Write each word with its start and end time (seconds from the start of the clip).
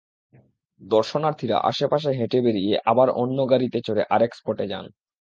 দর্শনার্থীরা 0.81 1.57
আশপাশে 1.69 2.09
হেঁটে 2.19 2.39
বেড়িয়ে 2.45 2.73
আবার 2.85 3.07
অন্য 3.15 3.37
গাড়িতে 3.51 3.79
চড়ে 3.87 4.03
আরেক 4.09 4.31
স্পটে 4.35 4.65
যান। 4.67 4.85